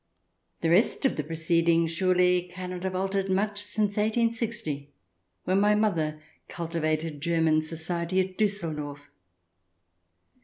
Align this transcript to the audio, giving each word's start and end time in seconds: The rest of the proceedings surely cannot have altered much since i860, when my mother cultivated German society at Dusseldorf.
The 0.61 0.71
rest 0.71 1.05
of 1.05 1.15
the 1.15 1.23
proceedings 1.23 1.91
surely 1.91 2.49
cannot 2.51 2.81
have 2.85 2.95
altered 2.95 3.29
much 3.29 3.61
since 3.61 3.97
i860, 3.97 4.87
when 5.43 5.59
my 5.59 5.75
mother 5.75 6.19
cultivated 6.47 7.21
German 7.21 7.61
society 7.61 8.19
at 8.19 8.35
Dusseldorf. 8.35 9.11